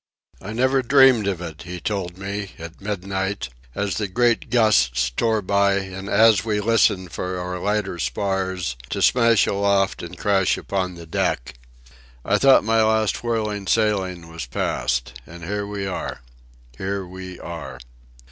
[0.41, 5.43] "I never dreamed of it," he told me, at midnight, as the great gusts tore
[5.43, 10.95] by and as we listened for our lighter spars to smash aloft and crash upon
[10.95, 11.53] the deck.
[12.25, 15.21] "I thought my last whirling sailing was past.
[15.27, 16.21] And here we are!
[16.79, 17.77] Here we are!